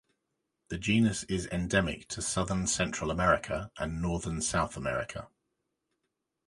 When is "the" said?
0.69-0.79